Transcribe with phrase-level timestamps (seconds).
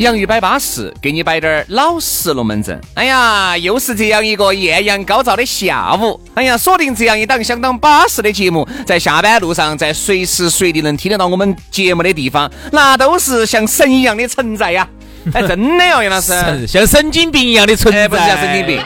[0.00, 2.80] 洋芋摆巴适，给你摆点儿老实龙门阵。
[2.94, 6.18] 哎呀，又是这样一个艳阳高照的下午。
[6.32, 14.88] 哎呀，锁定这样一档相当巴适的节目，在下班路上，在随时随地能听得到我们节目的地方，那都是像神一样的存在呀！
[15.34, 16.32] 哎，真的哦，杨老师，
[16.66, 18.82] 像神经病一样的存在，不是像神经病。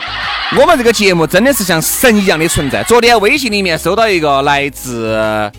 [0.59, 2.83] 我们这个节目真的是像神一样的存在。
[2.83, 5.49] 昨天微信里面收到一个来自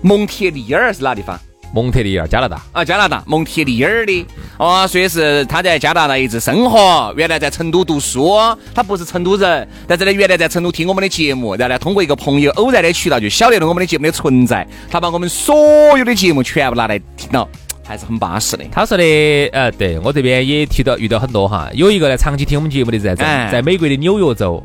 [0.00, 1.38] 蒙铁利尔是哪地方？
[1.74, 4.24] 蒙特利尔，加拿大啊，加拿大蒙特利尔的
[4.58, 8.38] 哦，说的是他在加拿大一直生活，原来在成都读书，
[8.72, 15.56] 他不是成都人，但是呢，原来在成都听我们的节目，然后呢，通过一个朋友偶然的渠道就晓得了我们的节目的存在，他把我们所
[15.98, 17.48] 有的节目全部拿来听了，
[17.84, 18.64] 还是很巴适的。
[18.70, 19.04] 他说的，
[19.52, 24.62] 呃，对我这边也提到遇到很多哈，有一个呢长期听我们节目的在在在美国的纽约州。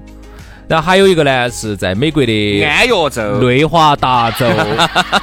[0.69, 4.45] 然后还有一个呢，是在美国的安岳州、内华达州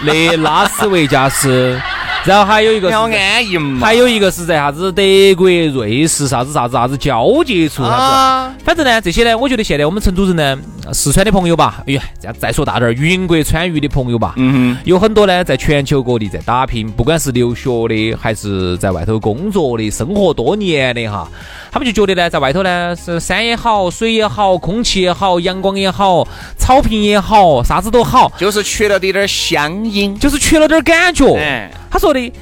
[0.05, 1.81] 的拉斯维加斯。
[2.27, 3.87] 然后还有一个，要安逸嘛。
[3.87, 5.03] 还有一个是在啥子德
[5.37, 8.65] 国、瑞士啥子啥子啥子交界处啥子。
[8.65, 10.59] 反正呢，这些呢，我觉得现在我们成都人呢，
[10.93, 21.29] 四川的朋友吧，哎呀，再再说大点儿，云贵川渝的朋友吧，嗯哼，有很多呢，在全球各地在打拼，不管是留学的，还是在外头工作的，生活多年的哈。
[21.71, 26.27] 他们就觉得呢，在外头呢是山也好，水也好，空气也好，阳光也好，
[26.59, 31.37] 草坪也好，啥子都好，就是缺了点点乡音，就是缺了点感觉。
[31.37, 32.33] 哎，他说的，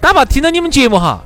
[0.00, 1.20] 哪怕听到你们节目哈，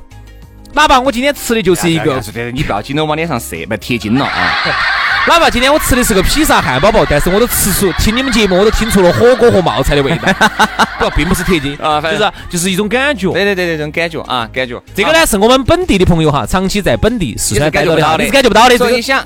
[0.73, 2.19] 哪怕我今天吃的就是一个，
[2.51, 4.55] 你不要紧张往脸上射，不贴金了啊。
[5.29, 10.33] 哪怕今天我吃的是个披萨汉堡包，但是我都吃出听你们节目，我都听出了火锅和冒菜的味道。
[10.97, 13.31] 不，并不是贴金啊，就是就是一种感觉。
[13.31, 14.81] 对对对对，这种感觉啊，感觉。
[14.95, 18.75] 这个呢，是我们本地的朋友哈，长期在本地四川感觉不到的，是感觉不到的。
[18.79, 19.23] 所以你想。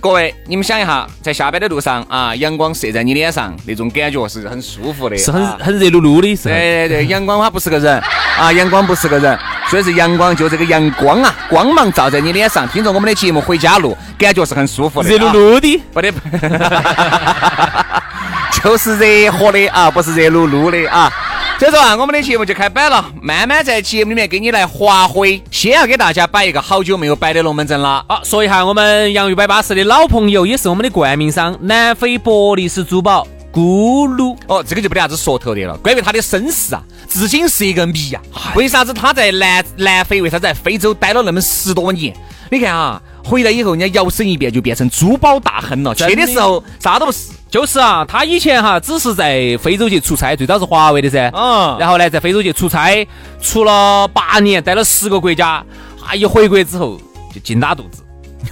[0.00, 6.34] 各位，你们想一下，在下班的路上啊，阳光射在你脸上，那种感觉是很舒服的，是很很热噜噜的。
[6.34, 6.48] 是。
[6.48, 8.02] 对对对， 阳光它不是个人
[8.38, 9.38] 啊，阳光不是个人，
[9.68, 15.08] 所以是阳光，就这个阳光啊，光芒照在你脸上，听着我们的节目回家路，感觉是很舒服的。
[15.08, 16.10] 热噜噜的，不得，
[18.62, 21.12] 就是热和的啊，不是热噜噜的啊。
[21.58, 25.40] 所以说啊，我们的节目就开摆了，慢慢在节目里面给你来发挥。
[25.50, 28.04] 先要给大家摆一个好久没有摆的龙门阵了。
[28.08, 34.36] 好，说一下我们洋芋摆巴士的老朋友，也是我们的冠名商南非伯利斯珠宝咕噜。
[34.48, 35.76] 哦，这个就没得啥子说头的了。
[35.76, 38.20] 关于他的身世啊，至今是一个谜呀。
[38.56, 40.20] 为啥子他在南南非？
[40.20, 42.12] 为啥子在非洲待了那么十多年？
[42.52, 45.94] 你看啊，回来以后人家摇身一变就变成珠宝大亨了。
[45.94, 51.30] 去的时候啥都不是，就是啊，他以前哈只是在非洲去出差，最早是华为的噻。
[51.34, 51.78] 嗯。
[51.78, 53.08] 然后呢，在非洲去出差，
[53.40, 55.64] 出了八年，待了十个国家，
[56.04, 57.00] 啊，一回国之后
[57.34, 58.02] 就劲拉肚子。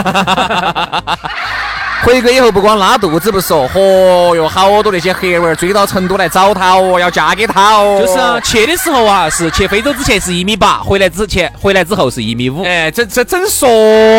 [2.05, 7.99] 回国以后不光拉肚子不说，嚯哟，好多那些黑娃儿追到成都来找他哦，要嫁给他哦。
[7.99, 12.61] 就是啊，去的时候啊，是去非洲之前是一米八，回来之前回来之后是一米五。
[12.61, 13.67] 哎，这这整说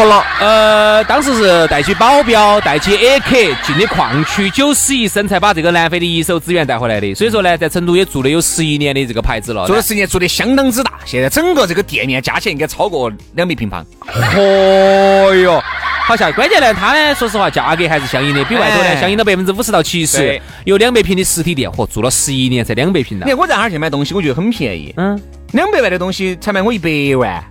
[0.07, 7.15] 了，呃，当时是带起保镖，带起 A K 进的矿区，九死一生才把这个南非的一手资源带回来的。
[7.15, 10.91] 所以说呢，在成都也做了有十一年的这个牌子了，做了十年，做的相当之大。
[11.05, 13.87] 现在整个这个店面加起来应该超过两百平方。
[14.35, 15.63] 嚯哟！
[16.07, 20.41] 好像关键呢，它呢，说实话，价格还是相应的，比外头呢相应到百分之五十到七十。
[20.65, 23.25] 有两百平的实体店，嚯，做了十一年才两百平呢。
[23.27, 24.95] 你看我在哪儿去买东西，我觉得很便宜。
[24.97, 25.21] 嗯，
[25.53, 27.45] 两百万的东西才卖我一百万。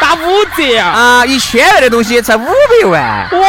[0.00, 0.88] 打五折啊！
[0.88, 3.48] 啊，一千万的东西才五百万，哇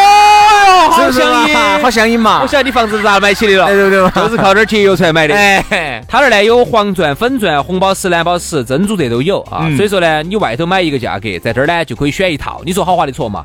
[0.78, 2.42] 哟，好相应， 好相应嘛！
[2.42, 3.66] 我晓得你房子是咋买起的了？
[3.68, 5.34] 对对对，都是靠点节油出来买的。
[5.36, 9.68] 哎，他那儿呢有黄钻、粉钻、红宝石、蓝宝石、珍珠这都有啊。
[9.76, 12.62] 所以说呢，你外头买一个价格，在这儿呢就可以选一套。
[12.66, 13.44] 你说好划得着嘛？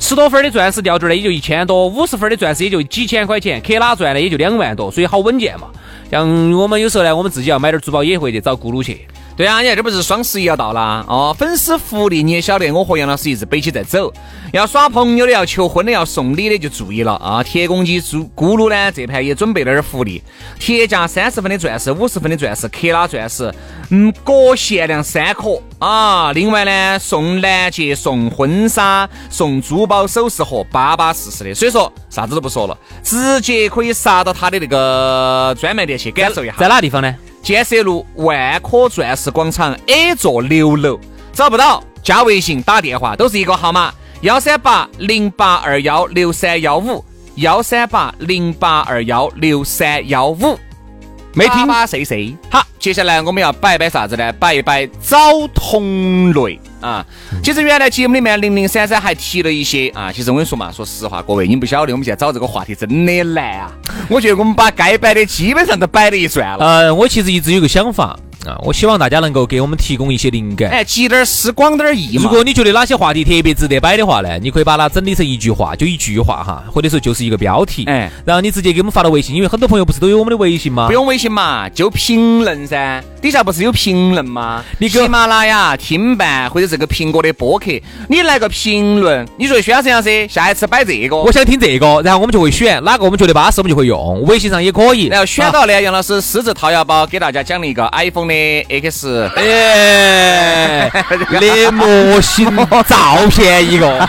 [0.00, 5.68] 十多分的钻石吊坠呢也就一千多，五十分的钻石也就几千块钱，克拉钻呢也就两万多，所以好稳健嘛。
[6.10, 9.06] 像我们有时候呢，我们自己要买点珠宝也会去找咕噜去。
[9.36, 14.12] 对啊，你看这不是双十一要到了哦，粉丝福利你也晓得，我和杨老师一直背起在走。
[14.52, 17.42] 要耍朋友的、要求婚的、要送礼的就注意了啊！
[17.42, 20.22] 铁公鸡猪咕噜呢，这盘也准备了点福利，
[20.60, 23.52] 铁价三十分的钻石、五十分的钻石、克拉钻石，
[23.90, 26.30] 嗯，各限量三颗啊！
[26.32, 31.52] 另外呢，送钻戒、送婚纱、送珠宝首饰盒，巴巴适适的。
[31.52, 36.54] 所以说，啥子都不说了，直接可以杀到他的那个专卖店去感受一下。
[36.56, 37.12] 在哪个地方呢？
[37.44, 40.98] 建设路万科钻石广场 A 座六楼，
[41.30, 43.92] 找不到加微信打电话都是一个号码：
[44.22, 47.04] 幺三八零八二幺六三幺五，
[47.34, 50.58] 幺三八零八二幺六三幺五。
[51.34, 52.34] 没听吧谁谁。
[52.50, 54.32] 好，接下来我们要摆一摆啥子呢？
[54.32, 57.06] 摆一摆找同类啊。
[57.42, 60.12] 其实原来节目里面零零散散还提了一些啊。
[60.12, 63.72] 其实我跟你说嘛，说实话，各位你不晓得，我们现在找这个话题真的难啊。
[64.08, 66.64] 我觉得我们把该摆的基本上都摆了一转了。
[66.64, 68.18] 嗯，我其实一直有个想法。
[68.46, 72.22] 啊，我希望大家能够给我们提供一些灵感，哎，集点思广点意嘛。
[72.22, 80.86] 如果你觉得哪些话题特别值得摆的话呢，你可以把它整理成一句话，就一句话哈，或者说就是一个标题，哎，然后你直接给我们发到微信，因为很多朋友不是都有我们的微信吗？
[80.86, 84.62] 不用微信嘛，就评论噻，底下不是有评论吗？
[84.78, 87.70] 你喜马拉雅听伴或者这个苹果的播客，
[88.08, 95.06] 你来个评论，你说宣样噻，下一次摆这个，我想听这个，然后我们就会选哪个我们觉得巴适，我们就会用，微信上也可以。
[95.06, 98.33] 然后选到呢，杨老师私自掏腰包给大家奖励一个 iPhone 的
[98.68, 99.30] X。
[99.36, 100.90] 哎，
[101.40, 102.54] 连模型
[102.86, 104.08] 照片一个，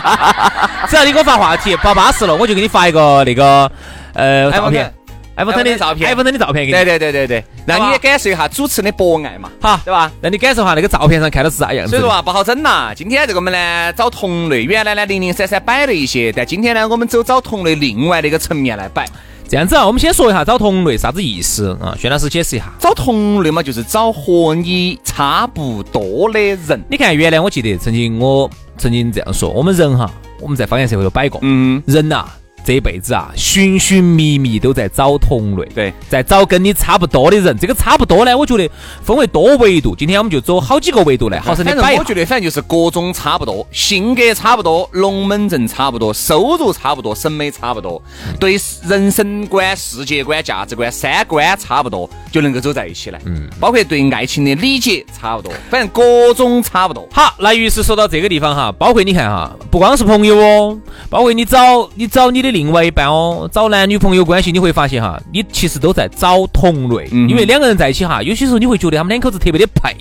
[0.88, 3.70] 只要你给我发话题，发巴适了，我就给你发一个那个
[4.14, 4.92] 呃照片
[5.36, 6.72] ，iPhone 的照片，iPhone 的照片给你。
[6.72, 10.10] 对对对对对，让你也感受一下主持人的博爱嘛，好，对吧？
[10.20, 11.90] 让你感受下那个照片上看到是啥样子。
[11.90, 12.92] 所以说啊，不好整呐。
[12.96, 19.06] 今天这个我们呢找同类，原来呢零零散散摆了一些，但今天呢我们走找同类另外的一个层面来摆。
[19.48, 21.96] 这样子啊，我们先说一下找同类啥子意思啊？
[21.98, 26.82] 薛老师解释一下，找同类嘛，就是找和你差不多的人。
[26.90, 30.10] 你看，原来我记得曾经我曾经这样说，我们人哈，
[30.40, 32.26] 我们在方言社会都摆过，嗯，人呐。
[32.66, 37.56] 这一辈子啊，寻寻觅觅都在找同类，对，在找跟你差不多的人。
[37.56, 38.68] 这个差不多呢，我觉得
[39.04, 39.94] 分为多维度。
[39.94, 41.94] 今天我们就走好几个维度来，好生的摆。
[41.94, 48.02] 我觉得反正就是各种差不多，性格差不多，龙门阵差不多，收入差不多，审美差不多，
[48.40, 48.58] 对
[48.88, 53.20] 人生观、世界观、价值观、三观差不多，就能够走在一起来。
[53.26, 57.06] 嗯，包括对爱情的理解差不多，反正各种差不多。
[57.12, 60.76] 好，那于是说到这个地方哈，包括你看哈，不光是朋友哦，
[61.08, 62.55] 包括你找你找你的。
[62.56, 69.94] 另外一半哦，找男女朋友关系，你会发现哈，你其实都在找同类，因为两个人在一起哈，有些时候你会觉得他们两口子特别的配，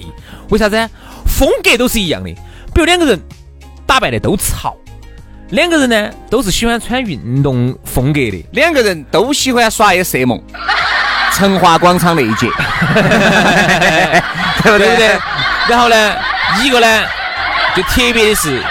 [0.50, 0.90] 为啥子？
[1.26, 2.30] 风格都是一样的，
[2.74, 3.20] 比如两个人
[3.86, 4.74] 打扮的都潮，
[5.50, 10.42] 两个人呢都是喜欢穿运动风格的，两个人都喜欢耍夜色梦，
[11.36, 12.48] 成华广场那一节，
[14.64, 15.20] 对不对？
[15.68, 16.16] 然后呢，
[16.64, 17.04] 一个呢
[17.76, 18.64] 就特别的是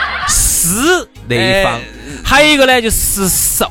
[0.64, 1.78] 湿那一方。
[2.24, 3.66] 还有一个呢，就是受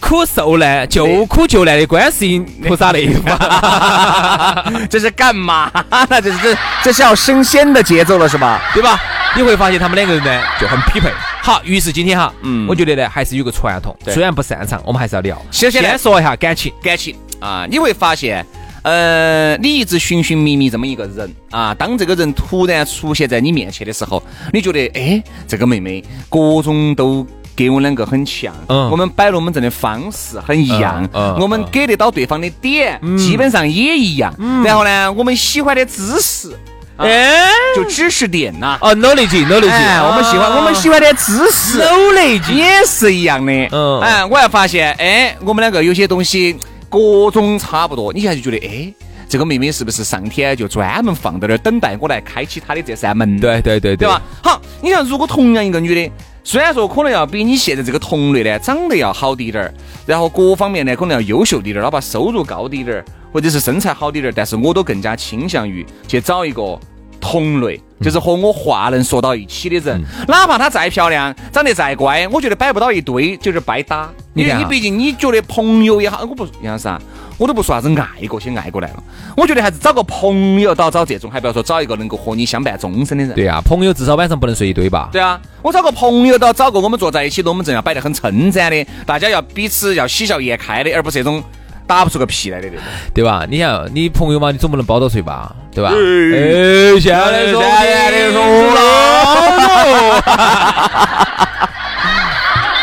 [0.00, 5.70] 苦受难、救苦救难的观世音菩萨那一方， 这是干嘛？
[6.10, 8.60] 那这是这是要升仙的节奏了，是吧？
[8.74, 9.00] 对吧？
[9.36, 11.08] 你会发现他们两个人呢就很匹配。
[11.40, 15.40] 好，于是今天哈，嗯，我觉得呢还是有个传统，虽然不擅长，我们还是要聊。
[15.50, 18.44] 先先说一下感情，感情啊，你会发现，
[18.82, 27.26] 呃，你一直寻寻觅觅这么一个人啊，当这个人突然出现在你面前的时候，你觉得，哎，这个妹妹各种都。
[27.54, 28.90] 给我们两个很像，嗯。
[28.90, 31.36] 我们摆龙门阵的方式很一样，嗯。
[31.38, 34.34] 我们给得到对方的点基本上也一样。
[34.64, 36.56] 然后呢，我们喜欢的知识，
[36.96, 37.46] 哎，
[37.76, 42.54] 就知识点呐，哦，knowledge，knowledge，我们喜欢我们喜欢的知识，knowledge。
[42.54, 43.52] 也是一样的。
[43.70, 46.56] 嗯，哎，我还发现，哎，我们两个有些东西
[46.92, 48.92] 各种差不多，你现在就觉得，哎，
[49.26, 53.40] 这个妹妹是不是上天就专门放在那儿等待我来开启她的这扇门？
[53.40, 54.20] 对对对对吧？
[54.42, 56.12] 好，你像，如果同样一个女的。
[56.44, 59.72] 虽然说可能要比你现在这个同类呢长得要好滴点儿，
[60.04, 66.76] 然后各方面呢可能要优秀滴点儿，哪怕收入高滴点儿，或者是身材好滴点儿，但是我都更加倾向于去找一个
[67.20, 74.10] 同类，就是和我话能说到一起的人，哪怕她再漂亮，长得再乖，我觉得摆不到一堆就是掰打。
[74.34, 77.00] 因为你毕竟你觉得朋友也好，我不杨老师啊。
[77.38, 79.02] 我都不说啥子爱过先爱过来了，
[79.36, 83.34] 我觉得还是找个朋友，到找这种，还不要说找一个能够和你相伴终身的人。
[83.34, 85.08] 对啊，朋友至少晚上不能睡一堆吧？
[85.10, 91.42] 对啊，我找个朋友，到找个我们坐在一起，我们正要摆得很称赞的，大家要彼此要喜笑颜开的，而不是这种
[91.84, 93.44] 打不出个屁来的那种，对吧？
[93.50, 95.52] 你想，你朋友嘛，你总不能包到睡吧？
[95.74, 95.90] 对吧？
[95.90, 98.42] 哎，现在说的说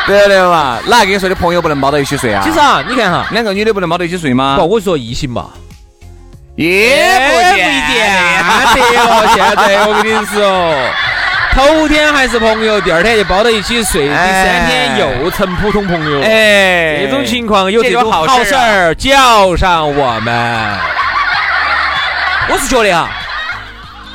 [0.10, 2.42] 对对嘛，哪跟你说的朋友不能抱到一起睡啊？
[2.44, 4.56] 其实啊，你看哈，两个女的不能抱到一起睡吗？
[4.58, 5.50] 不，我说异性嘛，
[6.56, 9.28] 也不不见一定得了。
[9.36, 10.76] 现在我跟你说，
[11.54, 16.22] 头天还是朋友，第二天就抱到一起睡，第三天又成普通朋友。
[16.22, 20.78] 哎，这种情况有这种好好事啊儿叫上我们。
[22.52, 23.10] 我是觉得哈，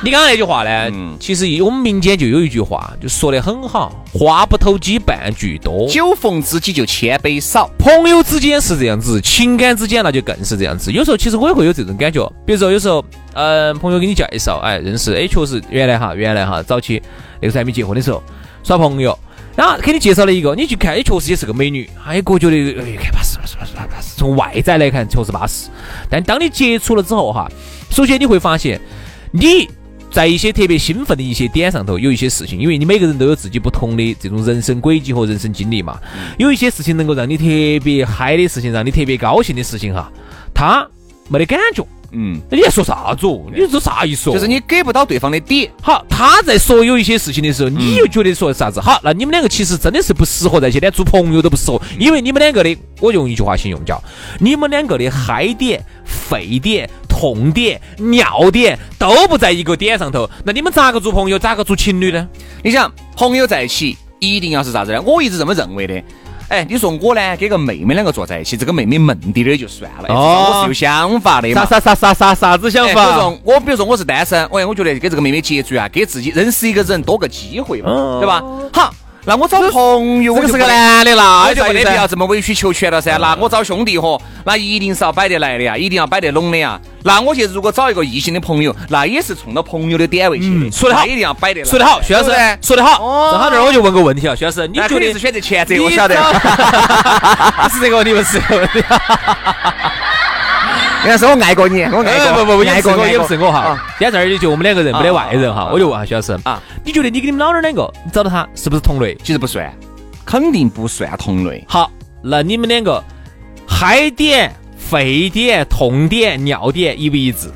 [0.05, 5.87] 你刚刚那句话呢，嗯其实我们民间就有一句话，就说的很好，话不投机半句多。
[5.87, 7.67] 酒逢知己就千杯少。
[7.79, 10.91] 朋友之间是这样子，情感之间那就更是这样子。
[10.91, 17.01] 有时候其实我也会有这种感觉，比如说有时候，嗯、朋友给你介绍，哎，认识，哎，确实原来哈，原来哈，早期
[17.41, 18.21] 那个时候还没结婚的时候
[18.63, 19.17] 耍朋友，
[19.55, 25.67] 然后给你介绍了一个，你去看，哎，确实也是个美女，哎，哥觉得，哎，看巴适巴适巴适巴适，从外在来看确实巴适。
[26.11, 27.49] 但当你接触了之后哈，
[27.89, 28.79] 首先你会发现，
[29.31, 29.67] 你
[30.15, 35.99] 在一些特别兴奋的一些点上头，有一些事情，因为你每个人都有自己不同的这种人生轨迹和人生经历嘛，
[36.37, 37.43] 有一些事情能够让你特
[37.83, 40.09] 别嗨的事情，让你特别高兴的事情哈，
[40.53, 40.87] 他
[41.27, 41.85] 没得感觉。
[42.17, 43.41] 嗯，那你在说啥子哦？
[43.53, 44.33] 你这啥意思哦？
[44.33, 45.69] 就是你给不到对方的底。
[45.81, 48.79] 好，他在说有一些事情的时候，你又觉得说啥子？
[48.79, 54.01] 好，那你们两个其实真的是不适合在一起，连做朋友都不适合，因为你们两个的，我用一句话形容叫，
[54.39, 61.37] 你们两个的嗨点、沸点、痛点、尿点都不在一个点上头，那你们咋个做朋友？
[61.37, 62.27] 咋个做情侣呢？
[62.63, 65.01] 你想，朋友在一起一定要是啥子呢？
[65.01, 66.01] 我一直这么认为的。
[66.47, 71.65] 哎，你说我呢，跟个妹妹两个坐在一起，这个妹妹闷滴点儿就算了，哦我是有想法的嘛。
[71.65, 78.43] 啥啥啥啥啥子想法比如说我，比如说我是单身，哎我觉得跟这个妹妹接触啊，给自己认识一个人多个机会嘛，对吧？
[78.71, 78.93] 好，
[79.27, 83.17] 那我找朋友，我这个是个男的啦，我就没必要这么委曲求全了噻。
[83.17, 86.79] 那我找兄弟伙，那一定是要摆得来的呀，一定要摆得拢的呀。
[87.03, 91.67] 那我去如果找一个异性的朋友，那也是冲到朋友的点位去的，嗯说得好那一定要摆得来。
[91.67, 92.29] 说得好，徐老师
[92.61, 93.03] 说得好。
[93.03, 96.15] 哦正好这儿我就问个问题啊，徐老师，你觉得是选择前者，你我晓得。
[97.73, 98.83] 是这个问题，不是这个问题。
[101.05, 103.85] 人家说我爱过你，我爱过，哎不不不，也爱过，不是我，也不是我哈啊。
[103.99, 105.61] 今天这儿就我们两个人，没得外人哈。
[105.61, 109.15] 啊我就问下徐老师啊，你觉得你跟你们老娘两个你找到他是不是同类？
[109.23, 109.71] 其实不算，
[110.25, 111.63] 肯定不算同类。
[111.67, 111.91] 好，
[112.23, 113.03] 那你们两个
[113.67, 117.51] 嗨点、沸点、痛点、尿点一不一致？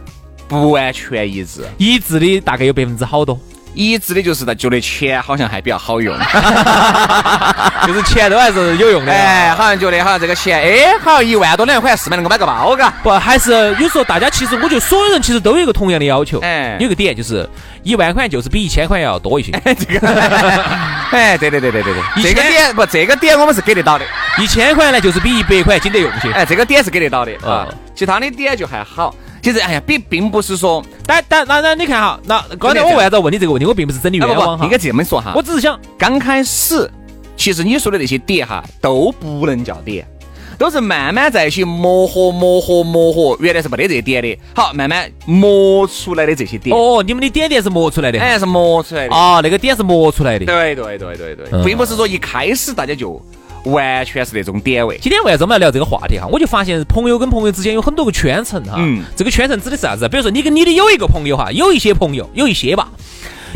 [0.48, 3.40] 不完全一致，一致的大概有百分之好多，
[3.74, 6.18] 一直的就是觉得钱好像还比较好用，
[7.88, 9.12] 就是钱都还是有用的。
[9.12, 12.92] 哎，好像觉得好像这个钱，哎，好像一万多两块四百能够买个包，嘎。
[13.04, 16.78] 不，还是有时候大家其实，我觉得所有人其实都有一个同样的要求，哎。
[16.80, 17.48] 有个点就是
[17.84, 20.08] 一万块就是比一千块要多一些， 这个，
[21.12, 24.06] 哎，对对对对对对，这个点不，这个点我们是给得到的，
[24.40, 26.32] 一千块呢就是比一百块经得用些。
[26.32, 27.68] 哎，这个点是给得到的啊。
[27.70, 29.14] 嗯，其他的点就还好。
[29.42, 33.66] 其实，哎呀，并并不是说，但但那那你看哈，那刚才我为啥子问你这个问题？
[33.66, 35.34] 我并不是整你哎不不，冤枉哈应，该这么说哈。
[35.36, 36.90] 我只是想刚开始，
[37.38, 40.06] 其实你说的那些点哈都不能叫点，
[40.58, 49.16] 都是慢慢在一起磨合、磨合、磨合，原来是没得这些点的，好，慢慢磨出来的这些点，哦，你们的点点是磨出来的，哎，是磨出来的。
[49.16, 50.46] 啊，那个点是磨出来的。
[50.46, 53.22] 对对对对对，嗯并不是说一开始大家就
[53.66, 54.98] 完全是那种点位。
[55.02, 56.28] 今天为啥子我们要聊这个话题哈？
[56.28, 58.76] 我就发现朋友跟朋友之间有很多个圈层哈。
[58.78, 60.08] 嗯这个圈层指的是啥子？
[60.08, 62.88] 比如说你跟你的有一个朋友哈，有一些朋友，有一些吧，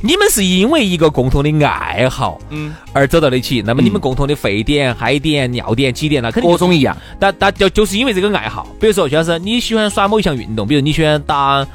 [0.02, 3.64] 你们是因为一个共同的爱好，嗯，而走到了一起。
[3.66, 6.96] 那么你们共同的沸点、嗨点、尿点、几点那肯定各种一样。
[7.20, 11.66] 但但就就是因为这个爱好，比如说，徐老师，你喜欢耍某一项运动，比如你喜欢打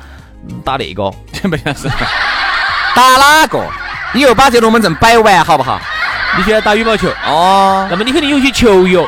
[0.49, 1.11] 嗯打那个，
[1.49, 1.89] 不像是
[2.95, 3.65] 打哪个？
[4.15, 5.81] 你又把这龙门阵摆完好不好？
[6.38, 9.04] 你喜欢打羽毛球，哦，那么你肯定有些球友，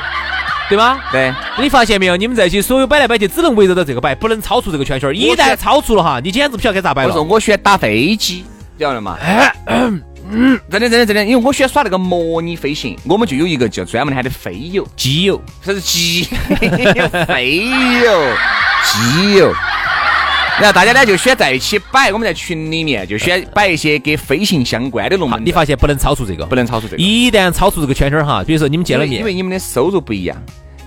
[0.69, 0.99] 对吗？
[1.13, 2.17] 对，你发现没有？
[2.17, 5.13] 你们在一起所有摆来摆去，只能围绕着这个摆，不能超出这个圈圈儿。
[5.13, 7.09] 一旦超出了哈，你简直不晓得该咋摆了。
[7.09, 8.45] 我说我喜欢打飞机，
[8.81, 9.17] 晓得吗？
[10.69, 16.25] 真的真的真的，因为我喜欢耍那个模拟飞行，我们就有一个叫专门喊的飞友，机友， 他是机
[16.59, 17.65] 飞
[18.03, 18.27] 友，
[18.85, 19.55] 机友。
[20.59, 27.03] 然后大家呢就喜欢在一起摆，我们在群里面就喜欢摆一些跟飞行相关的龙门阵，你发现不能超出这个，不能超出这个。
[27.03, 30.37] 一旦超出这个圈圈儿哈，比如说你们见了面，因为你们的收入不一样，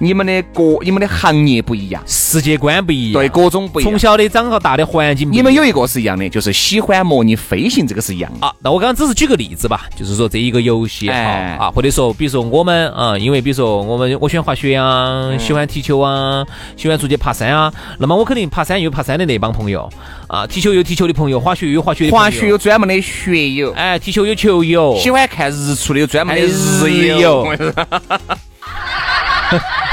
[0.03, 3.89] 你们的各你们的行业不一样，世界观不一样，对，各种不一样。
[3.89, 8.45] 从小的长到大的环境你们有一个是一样的，就是喜欢模拟飞行，这个是一样的。
[8.45, 16.45] 啊，那我刚刚只是举个例子吧，就是说这一个游戏啊、或者说比如说我们啊，因为比如说我们我喜欢滑雪啊，喜欢踢球啊，
[16.75, 19.89] 喜欢出去爬山啊，那么我肯定爬山有爬山的那帮朋友。
[20.27, 22.23] 啊，踢球有踢球的朋友，滑雪有滑雪的朋友。
[22.23, 27.47] 滑雪有专门的雪友，哎，踢球有球友，喜欢看日出的有专门的哎日日友友。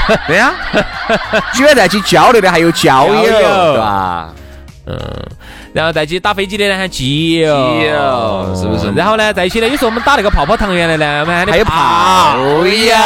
[0.27, 0.53] 对呀，
[1.53, 3.31] 居然在一起交流的还有交友，交友
[3.73, 4.29] 对吧？
[4.87, 4.97] 嗯，
[5.73, 8.91] 然后在一起打飞机的呢，还基友，基友是不是？
[8.95, 12.95] 然后呢，在一起呢，有时候我们打那个泡泡糖原来呢，我们喊的还有炮友，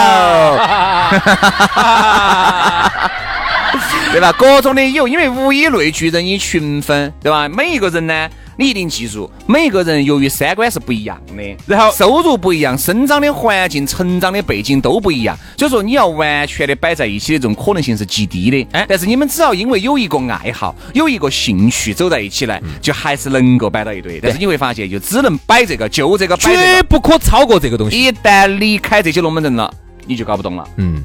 [4.11, 4.31] 对吧？
[4.33, 7.49] 各种的有，因为物以类聚，人以群分，对吧？
[7.49, 18.67] 每一个人呢，你一定记住，每一个人由于三观是不一样的，然后收入不一样，生长的环境、成长的背景都不一样，所以说你要完全的摆在一起的这种可能性是极低的。
[18.71, 24.19] 哎，但是你们只要因为有一个爱好、有一个兴趣走在一起来，就还是能够摆到一堆。
[24.21, 28.01] 但是你会发现，就只能摆这个，就这个，绝不可超过这个东西。
[28.01, 29.73] 一旦离开这些龙门阵了。
[30.07, 31.01] 你就搞不懂了，嗯，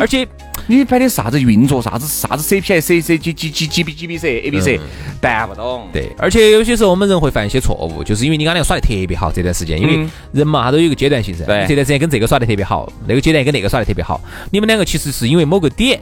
[0.00, 0.24] 而且
[0.66, 4.80] 你摆的啥子运作，啥子啥子 CPI、C C G G G G B G B C A B C，
[5.20, 5.88] 办不懂。
[5.92, 11.44] 对，而且有些时候我们人会犯一些错误，就是因为你刚才耍的特别好这段时间，因为人嘛他都有一个阶段性噻。
[11.44, 14.20] 对，这段时间跟这个耍的特别好，那个阶段跟那个耍的特别好。
[14.50, 16.00] 你们两个其实是因为某个点，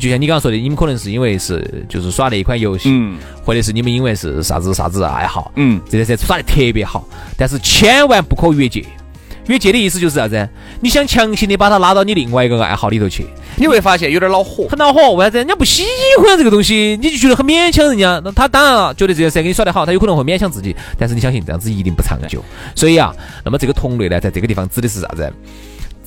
[0.00, 8.84] 就像你刚刚说的，你们可能是因为是就是耍那一款游戏，嗯，或者是你们因为是啥子啥子爱好，嗯，这段时间耍的特别好，但是千万不可越界。
[9.48, 10.48] 越界的意思就是啥子？
[10.80, 13.26] 你想强行的把他拉到你另外一个爱好里头去，
[13.56, 15.12] 你会发现有点恼火，很恼火。
[15.14, 15.38] 为啥子？
[15.38, 15.84] 人家不喜
[16.22, 18.20] 欢这个东西，你就觉得很勉强人家。
[18.24, 20.76] 那他当然了，觉得这件事跟你耍得好，他有可能会勉强自己。
[20.98, 22.44] 但是你相信这样子一定不长久。
[22.74, 23.12] 所以啊，
[23.44, 25.32] 那么这个同类呢，在这个地方指的是啥子？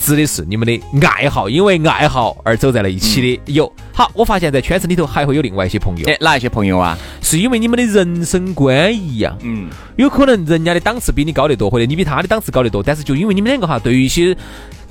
[0.01, 3.72] 指的是你们的爱好，因为爱好而走在了一起的有。
[3.93, 6.10] 好，我发现在圈子里头还会有另外一些朋友。
[6.10, 6.98] 哎，哪一些朋友啊？
[7.22, 9.38] 是因为你们的人生观一样。
[9.43, 9.70] 嗯。
[9.98, 14.36] 有可能人家的档次比你高得多，或者你比他的档次高得多，但是就因为你们两个哈，对于一些。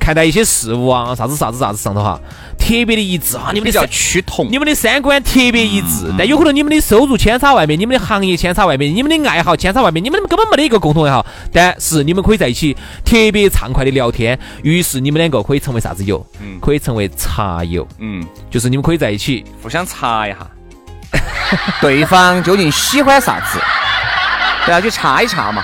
[0.00, 2.18] 看待一些事物啊，啥子啥子啥子上头哈，
[2.58, 16.26] 特别的一致啊，你们的叫趋同，你们的三观特别一致，但有可能你们的收入千差万别，你们的行业千差万别，你们的爱好千差万别，你们根本没得一个共同爱好，但是你们可以在一起特别畅快的聊天，于是你们两个可以成为啥子友？
[16.40, 17.86] 嗯，可以成为茶友。
[17.98, 19.44] 嗯，就是你们可以在一起。
[19.62, 20.38] 互相查一下，
[21.80, 23.60] 对方究竟喜欢啥子，
[24.64, 25.62] 对啊，去查一查嘛。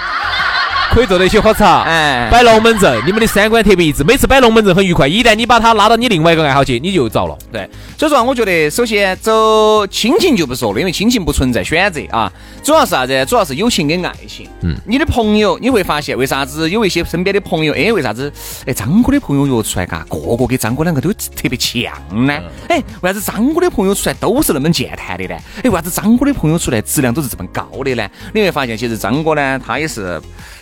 [0.92, 5.06] 可以做那些喝茶，哎，摆龙门阵，你们的三观特别一致，每次摆龙门阵很愉快。
[5.06, 7.36] 一旦你把他拉到你另外一个爱好去，你就糟了。
[7.52, 13.26] 对，所以说我觉得，首先走亲情就不说了，因为亲情不存在选择啊，主要是啥子？
[13.26, 14.48] 主要是友情跟爱情。
[14.62, 18.32] 嗯，你的朋友你会发现，为啥子有一些身边的朋友，哎，为啥子？
[18.64, 21.92] 哎，张哥的朋友约出来，嘎，个个跟张哥两个都特别强
[22.26, 22.32] 呢？
[22.68, 25.34] 哎，为啥子张哥的朋友出来都是那么健谈的呢？
[25.62, 28.08] 哎，为啥子张哥的朋友出来质量都是这么高的呢？
[28.32, 30.18] 你会发现，其实张哥呢，他也是。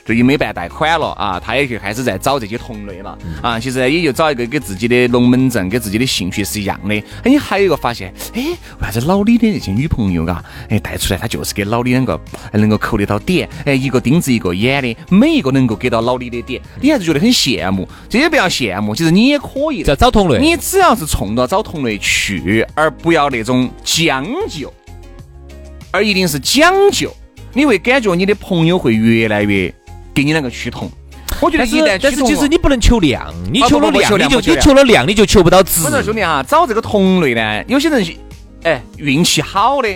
[0.07, 3.59] 最近没办贷款了啊，他也就开始在找这些同类了啊。
[3.59, 6.95] 其实也就找一个跟自己的龙门阵、跟自己的兴趣是一样的。
[6.95, 12.19] 哎，你还有一个发现，哎，为啥子老李的那些女朋友嘎，哎带出来，他就是给老李两个
[12.53, 17.89] 能够扣得到点，哎，一个钉子一个眼的，每一个能够给到老李的点，你还是觉得很羡慕。
[18.09, 24.73] 这些不要羡慕，其实你也可以在找同类，你只要是冲着找同类去，而不要那种将就，
[25.91, 27.15] 而一定是讲究，
[27.53, 29.73] 你会感觉你的朋友会越来越。
[30.15, 30.89] 给你两个趋同，
[31.41, 35.83] 我觉得一旦但是其实你不能求量，你求了量你就你求了量你就求不到值。
[35.85, 38.07] 我说兄弟哈，找这个同类呢，有些人
[38.63, 39.89] 哎运气好的，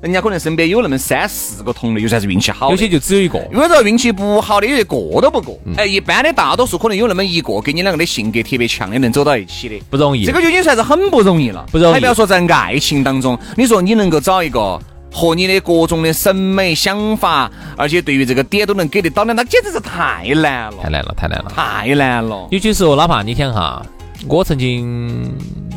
[0.00, 2.70] 人家可能身边有那么三四个同类，就算是运气好。
[2.70, 3.38] 有些就只有一个。
[3.52, 5.58] 因为说运气不好的，有一个都不过。
[5.76, 10.24] 哎，一般的大多数可能有那么一个，跟你两个的性格特别强的，能走到一起的，不容易。
[10.24, 11.92] 这个就已经算是很不容易了，不容易。
[11.92, 14.80] 还不要说在爱情当中，你说你能够找一个。
[15.16, 22.46] 和你的各种的审美想法，而且对于这个点都能给得到的，那简直是太难了，太难了，太难了，太难了。
[22.50, 23.80] 有些时候，哪怕你想哈，
[24.28, 25.34] 我曾经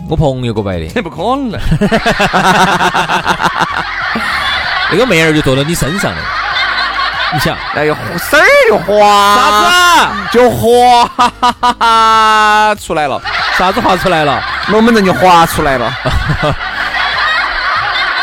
[0.10, 1.52] 我朋友给我摆的，这 不可能。
[4.91, 6.17] 那个妹儿就坐到你身上的，
[7.34, 9.58] 你想，哎呦，丝儿就滑，啥子
[10.34, 11.10] 就滑
[12.75, 13.21] 出来了，
[13.58, 14.43] 啥子滑出来了？
[14.67, 15.93] 龙门阵就滑出来了。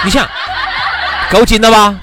[0.04, 0.28] 你想。
[1.30, 1.98] 够近了吧？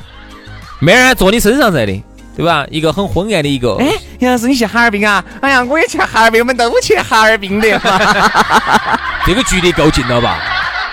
[0.79, 2.03] 妹儿坐你身上在的，
[2.36, 2.65] 对吧？
[2.69, 3.75] 一个很昏暗的一个。
[3.77, 5.23] 哎，杨老师，你去哈尔滨啊？
[5.41, 7.67] 哎呀，我也去哈尔滨，我们都去哈尔滨的。
[9.25, 10.39] 这个距离够近了吧？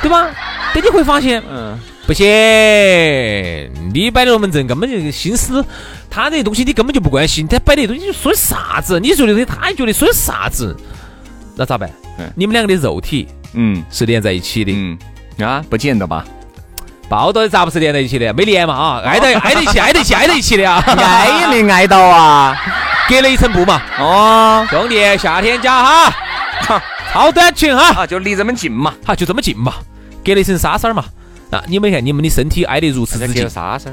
[0.01, 0.31] 对吧？
[0.73, 2.25] 但你会发现，嗯，不行，
[3.93, 5.65] 你摆的龙门阵根本就心思，
[6.09, 9.01] 他这些东西你根本就不关心，他摆的东西说的啥子？
[9.01, 10.77] 你说的东西他也觉得说的啥子？
[11.57, 11.91] 那咋办？
[12.19, 14.97] 嗯你们两个的肉体，嗯，是连在一起的，嗯
[15.45, 16.25] 啊，不见得吧？
[17.11, 18.33] 抱到咋不是连在一起的？
[18.33, 22.57] 没连嘛啊， 挨得挨得一起，挨得一起，挨在一起的啊，挨也没挨到啊，
[23.11, 23.83] 隔了一层布嘛。
[23.99, 26.15] 哦，兄弟，夏天家哈，
[27.13, 29.75] 超短裙哈，就离这么近嘛，哈，就这么近嘛，
[30.25, 31.05] 隔了一层纱衫嘛。
[31.51, 33.93] 啊，你们看，你们的身体挨得如此之近，纱衫，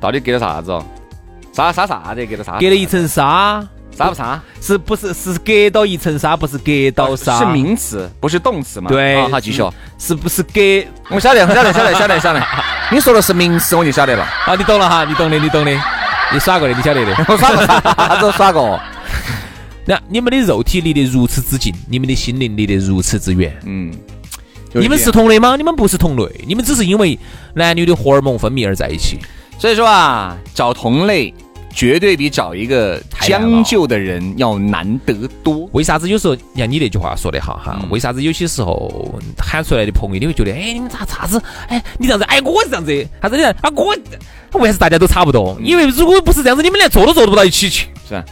[0.00, 0.82] 到底隔了啥子哦？
[1.52, 2.24] 纱纱啥子？
[2.24, 2.52] 隔了啥？
[2.58, 3.62] 隔了一层纱。
[3.96, 4.40] 纱不纱？
[4.60, 6.36] 是不是是隔到一层纱？
[6.36, 7.38] 不是隔到纱？
[7.38, 8.88] 是名词，不是动词嘛？
[8.90, 9.62] 对，好继续。
[9.98, 10.60] 是不是隔？
[11.08, 12.42] 我晓得，晓得，晓得，晓得，晓得。
[12.92, 14.22] 你说的是名词，我就晓得了。
[14.22, 15.72] 啊，你懂了哈，你懂的，你懂的，
[16.32, 17.24] 你耍过的，你晓得的。
[17.26, 18.78] 我耍过，啥子耍过？
[19.86, 23.56] 那你们的肉体离得如此之近，你们的心灵离得如此之远。
[23.64, 23.92] 嗯，
[24.72, 25.56] 你们是同类吗？
[25.56, 27.18] 你们不是同类，你们只是因为
[27.54, 29.20] 男女的荷尔蒙分泌而在一起。
[29.58, 31.32] 所以说啊，找同类
[31.76, 35.68] 绝对比找一个将就的人要难得多。
[35.72, 37.78] 为啥子有时候像你那句话说的好哈？
[37.90, 41.38] 为啥子有些时候喊出来的朋友你会觉得，哎，你们咋咋子？
[41.68, 43.94] 哎，你这样子，哎，我是这样子，他真的啊，我
[44.58, 45.54] 为啥子大家都差不多？
[45.62, 48.24] 因为如果不是这样子，你们连坐都坐不到一起去，是吧？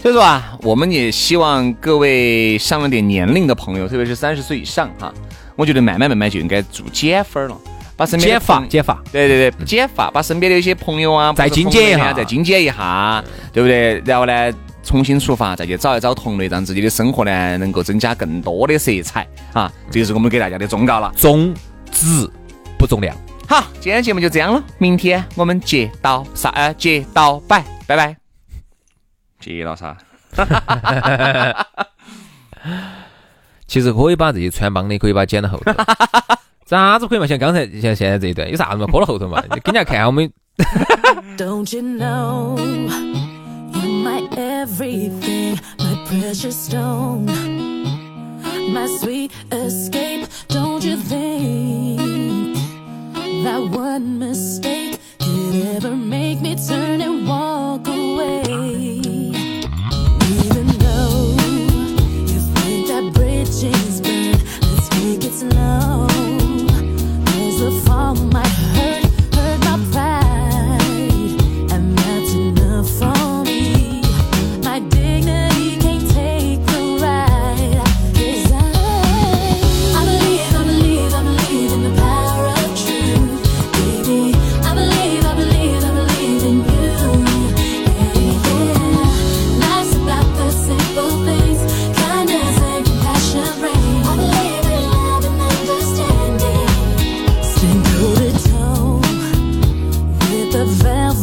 [0.00, 5.12] 所以说啊，我们也希望各位上了点年龄的朋友，特别是三十岁以上哈，
[5.56, 7.58] 我觉得慢慢慢慢就应该做减分了。
[7.96, 14.02] 把身边减发减发，对对对，减发，把身边的一些朋友啊，再精简一下，再精简一下，对不对？
[14.04, 19.72] 然后呢，重新出发，再去找一找同类，让自己的生活呢能够增加更多的色彩啊！
[19.90, 21.54] 这就是我们给大家的忠告了，重
[21.90, 22.28] 质
[22.78, 23.16] 不重量。
[23.48, 26.50] 好，今天节目就这样了，明天我们接到啥？
[26.50, 28.14] 呃，接到拜，拜拜。
[29.40, 29.96] 接到啥？
[33.66, 35.72] 其实可以把这些穿帮的，可以把它剪到后头。
[36.66, 37.26] 咋子可以嘛？
[37.28, 38.86] 像刚才像现在这一段有啥子嘛？
[38.88, 39.40] 播到后头嘛？
[39.62, 40.28] 给人家看我们。
[41.36, 42.58] Don't you know
[43.72, 47.26] you're my everything, my precious stone,
[48.72, 50.26] my sweet escape?
[50.48, 52.58] Don't you think
[53.44, 56.15] that one mistake could ever make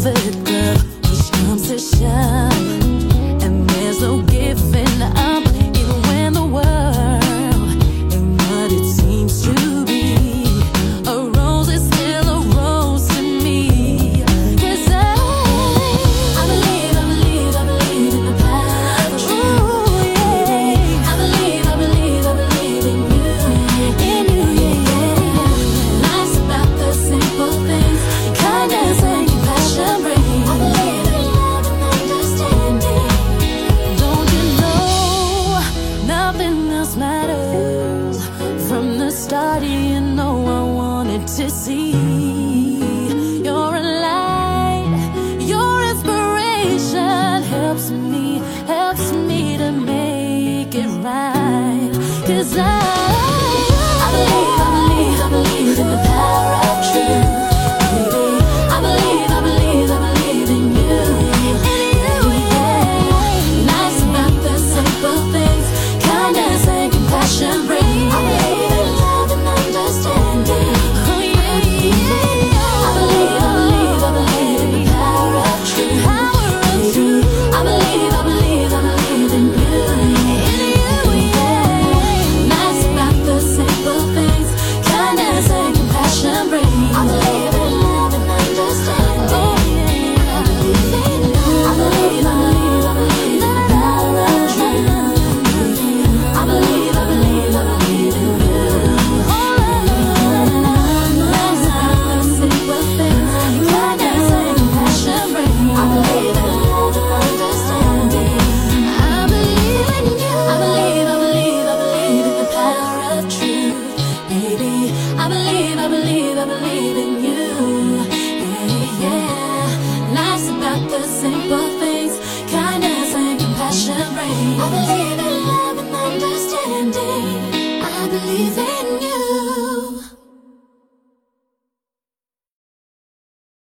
[0.01, 2.52] velvet glove, which comes to shove.